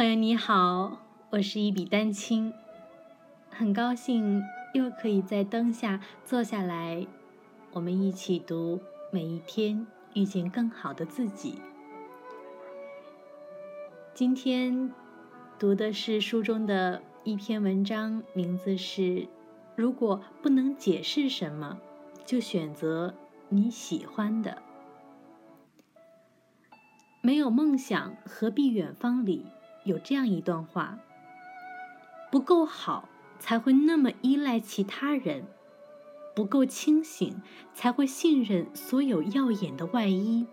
[0.00, 0.96] 朋友你好，
[1.28, 2.54] 我是一笔丹青，
[3.50, 4.42] 很高兴
[4.72, 7.06] 又可以在灯下坐下来，
[7.72, 8.80] 我们一起读
[9.12, 11.60] 每一天遇见更好的自己。
[14.14, 14.90] 今天
[15.58, 19.28] 读的是书中的一篇文章，名字是
[19.76, 21.78] “如果不能解释什么，
[22.24, 23.12] 就选择
[23.50, 24.62] 你喜欢的”。
[27.20, 29.44] 没有梦想，何必远方里？
[29.84, 30.98] 有这样一段话：
[32.30, 35.44] 不够好，才会那么依赖其他人；
[36.34, 37.40] 不够清醒，
[37.72, 40.46] 才会信任所有耀眼的外衣；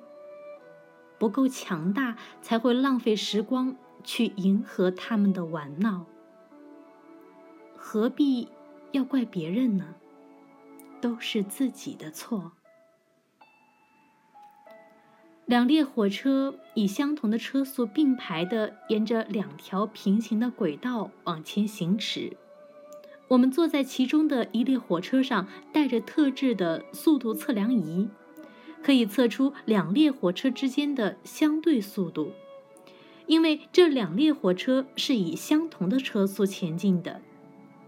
[1.19, 6.05] 不够强大，才会浪费时光去迎合他们的玩闹。
[7.75, 8.49] 何必
[8.91, 9.95] 要怪别人呢？
[10.99, 12.53] 都是自己的错。
[15.47, 22.35] 两列火车以相同的车速并排地沿着两条平行的轨道往前行驶。
[23.29, 28.09] 我们坐在其中的一列火车上，带着特制的速度测量仪，
[28.83, 32.33] 可以测出两列火车之间的相对速度。
[33.25, 37.21] 因为这两列火车是以相同的车速前进的，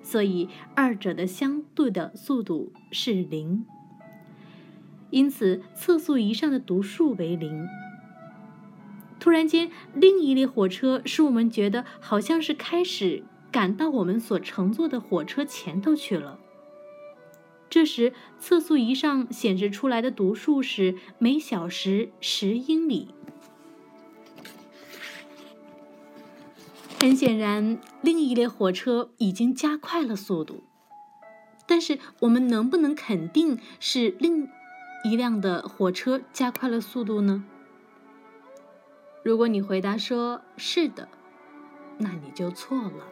[0.02, 3.66] 所以二者的相对的速度是零。
[5.12, 7.68] 因此，测速仪上的读数为零。
[9.20, 16.40] 突然间，另一列火车使我们觉得好像是开始赶到我们所乘坐的火车前头去了。
[17.70, 23.10] 这时，测速仪上显示出来的读数是每小时十英里。
[27.02, 30.64] 很显然，另一列火车已经加快了速度。
[31.68, 34.48] 但是，我们能不能肯定是另？
[35.04, 37.44] 一辆的火车加快了速度呢？
[39.24, 41.08] 如果你回答说是的，
[41.98, 43.08] 那你就错了。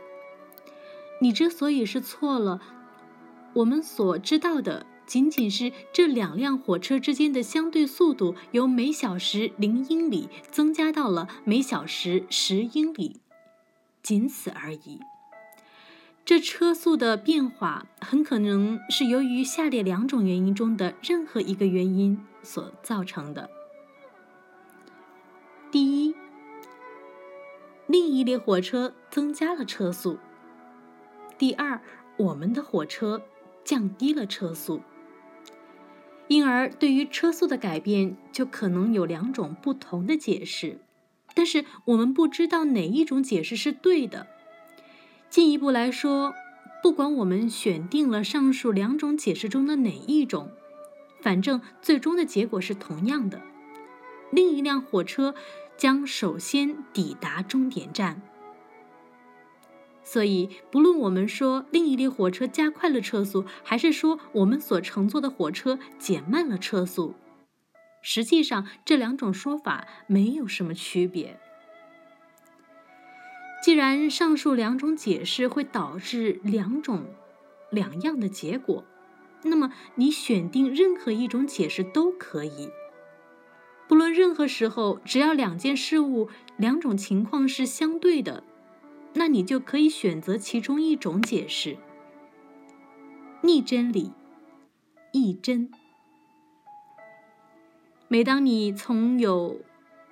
[1.21, 2.61] 你之所以是错了，
[3.53, 13.21] 我们所知道的仅仅是这两辆火车之间的相对速度由每小时零英里增加到了每小时十英里，
[14.03, 14.99] 仅此而已。
[16.27, 23.49] 这车速的变化很可能是由于下列两种原因中的任何一个原因所造成的：
[25.71, 26.13] 第一，
[27.85, 30.17] 另一列火车增加了车速；
[31.37, 31.79] 第二，
[32.17, 33.21] 我们的火车
[33.63, 34.81] 降低了车速。
[36.27, 40.81] 因而，对于车速的改变，就可能有两种不同的解释，
[41.33, 44.27] 但是我们不知道哪一种解释是对的。
[45.29, 46.33] 进一步来说，
[46.81, 50.51] 不管我们选定了上述两种解释中的哪一种，
[51.21, 53.41] 反正最终的结果是同样的。
[54.31, 55.35] 另一辆火车
[55.77, 58.21] 将首先抵达终点站。
[60.03, 67.13] 所以，不论我们说另一列火车加快了车速，还是说我们所乘坐的火车减慢了车速，
[68.01, 71.37] 实际上这两种说法没有什么区别。
[73.67, 77.03] 既然上述两种解释会导致两种
[77.69, 78.85] 两样的结果，
[79.43, 82.69] 那么你选定任何一种解释都可以。
[83.85, 88.41] 不论任何时候，只要两件事物、两种情况是相对的，
[89.15, 91.75] 那你就可以选择其中一种解释。
[93.41, 94.13] 逆真理，
[95.11, 95.69] 亦真。
[98.07, 99.59] 每当你从有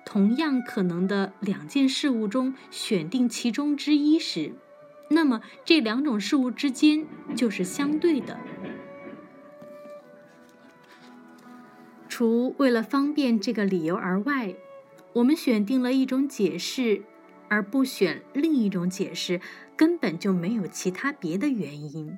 [0.06, 4.52] 同样可能的两件事物中选定其中之一时，
[5.10, 8.38] 那么这两种事物之间就是相对的。
[12.08, 14.54] 除为了方便这个理由而外，
[15.14, 17.02] 我们选定了一种解释，
[17.48, 19.40] 而不选另一种解释，
[19.76, 22.16] 根本就没有其他别的原因。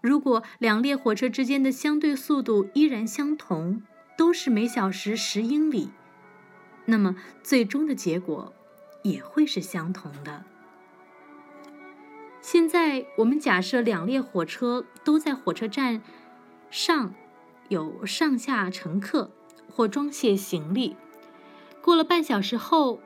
[0.00, 3.82] 如果两列火车之间的相对速度依然相同，
[4.16, 5.90] 都是每小时十英里。
[6.86, 8.52] 那么，最终的结果
[9.02, 10.44] 也会是相同的。
[12.40, 16.02] 现在，我们假设两列火车都在火车站
[16.70, 17.14] 上
[17.68, 19.30] 有上下乘客
[19.70, 20.94] 或装卸行李。
[21.80, 23.00] 过了半小时后，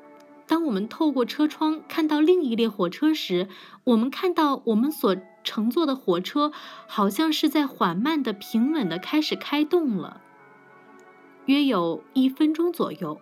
[0.47, 3.47] 当我们透过车窗看到另一列火车时，
[3.85, 6.51] 我们看到我们所乘坐的火车
[6.89, 10.21] 好像是在缓慢的、平稳的开始开动了，
[11.47, 13.21] 约有一分钟左右。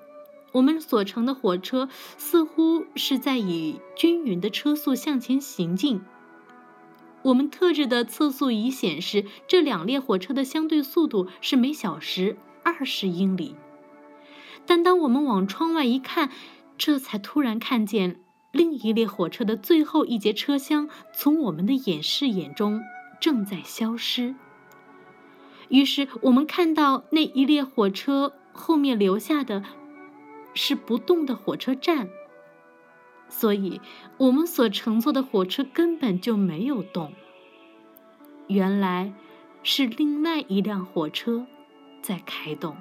[0.57, 6.01] 我们所乘的火车似乎是在以均匀的车速向前行进。
[7.21, 13.55] 我们特制的测速仪显示，这两列火车的相对速度是每小时二十英里。
[14.65, 16.31] 但当我们往窗外一看，
[16.79, 18.21] 这才突然看见
[18.51, 22.81] 另一列火车的最后一节车厢从我们的眼视眼中
[23.21, 24.35] 正在消失。
[25.69, 29.63] 于是，我们看到那一列火车后面留下的
[30.57, 32.09] 是不动的火车站。
[33.29, 33.81] 所以，
[34.19, 37.13] 我们所乘坐的火车根本就没有动。
[38.47, 39.13] 原来，
[39.63, 41.47] 是另外一辆火车
[42.01, 42.77] 在开动。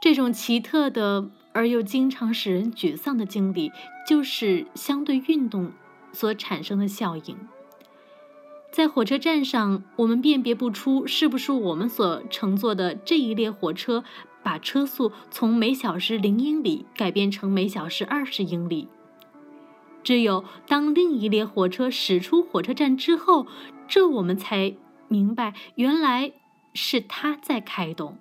[0.00, 3.72] 这种奇特的而又经常使人沮丧的经历，
[4.08, 5.72] 就是相对运动
[6.12, 7.36] 所产生的效应。
[8.70, 14.04] 在火车站上，我们辨别不出是不是我们所乘坐的这一列火车。
[14.48, 18.88] 把车速从每小时零英里改变成每小时二十英里。
[20.02, 23.46] 只有当另一列火车驶出火车站之后，
[23.86, 24.74] 这我们才
[25.06, 26.32] 明白，原来
[26.72, 28.16] 是它在开动，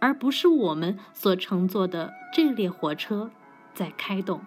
[0.00, 3.30] 而不是我们所乘坐的这列火车
[3.72, 4.40] 在开动。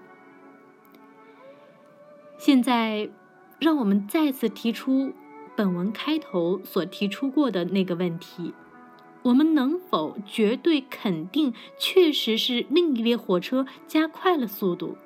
[2.38, 3.10] 现在，
[3.58, 5.14] 让我们再次提出
[5.56, 8.54] 本文开头所提出过的那个问题。
[9.26, 14.98] 我们能否绝对肯定，确实是另一列火车加快了速度，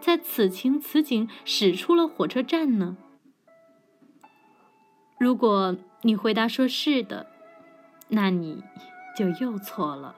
[0.00, 2.96] 在此情此景驶出了火车站呢？
[5.20, 7.26] 如果你回答说是的，
[8.08, 8.62] 那你
[9.14, 10.16] 就又错了。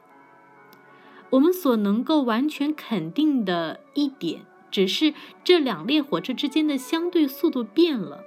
[1.30, 5.12] 我们所能够完全肯定的一点，只是
[5.42, 8.22] 这两列火车之间的相对速度变了。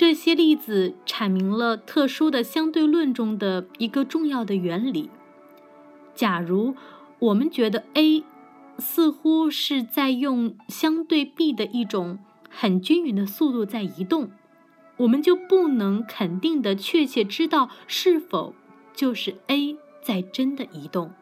[0.00, 5.10] 这些例子阐明了特殊的相对论中的一个重要的原理。
[6.14, 6.74] 假如
[7.18, 8.24] 我们觉得 A
[8.78, 12.18] 似乎是在用相对 B 的一种
[12.48, 14.30] 很均匀的速度在移动，
[14.96, 18.54] 我们就不能肯定的确切知道是否
[18.94, 21.12] 就是 A 在真的移动。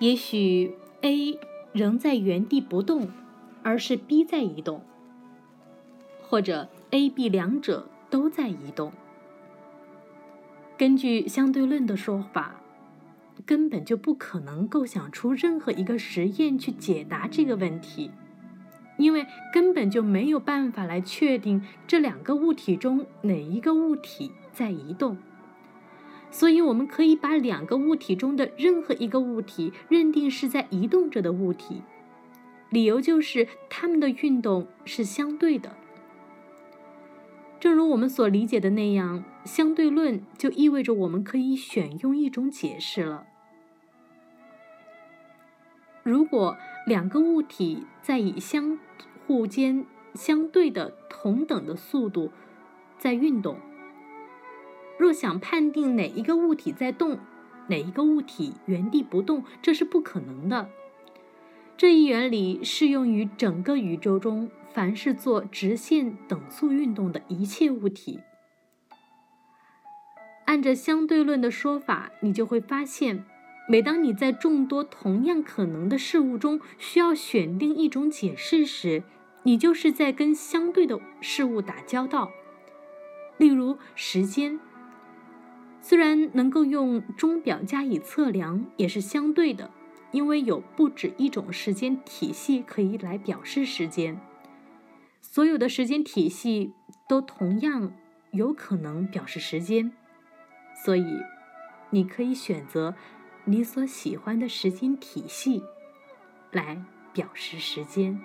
[0.00, 1.38] 也许 A
[1.70, 3.08] 仍在原地不动，
[3.62, 4.82] 而是 B 在移动。
[6.28, 8.92] 或者 A、B 两者都在移动。
[10.76, 12.60] 根据相对论的说法，
[13.44, 18.10] 根本就不可能构想出任何一个实验去解答这个问题，
[18.98, 25.16] 因为根本就没有办法来确定这两个物体中哪一个物体在移动。
[26.30, 31.82] 所以，我们可以把两个物体中的任何一个物体认定是在移动着的物体，
[32.68, 35.74] 理由就是它们的运动是相对的。
[37.58, 43.26] 正如我们所理解的那样，相对论就意味着我们可以选用一种解释了。
[46.02, 46.56] 如果
[46.86, 48.78] 两个物体在以相
[49.26, 52.30] 互间相对的同等的速度
[52.98, 53.58] 在运动，
[54.98, 57.18] 若想判定哪一个物体在动，
[57.68, 60.70] 哪一个物体原地不动，这是不可能的。
[61.76, 64.50] 这一原理适用于整个宇宙中。
[64.72, 68.20] 凡是做直线等速运动的一切物体，
[70.44, 73.24] 按着相对论的说法，你就会发现，
[73.66, 79.02] 每当你在众多同样可能的事物中需要选定一种解释时，
[79.44, 82.30] 你就是在跟相对的事物打交道。
[83.38, 84.60] 例如，时间
[85.80, 89.70] 虽然能够用钟表加以测量，也是相对的，
[90.12, 94.20] 因为有不止一种时间体系可以来表示时间。
[95.20, 96.72] 所有的时间体系
[97.08, 97.92] 都同样
[98.30, 99.92] 有可能表示时间，
[100.84, 101.04] 所以
[101.90, 102.94] 你可以选择
[103.44, 105.62] 你所喜欢的时间体系
[106.50, 106.82] 来
[107.12, 108.18] 表示时间。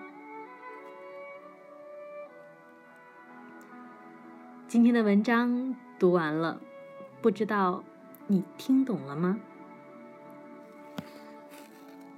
[4.67, 6.61] 今天的文章读完了，
[7.21, 7.83] 不知道
[8.27, 9.37] 你听懂了吗？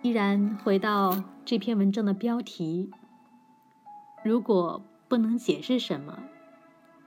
[0.04, 2.92] 依然回到这篇文章的标题。
[4.22, 6.20] 如果不能解释什么，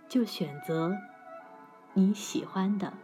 [0.09, 0.97] 就选择
[1.93, 2.95] 你喜欢的。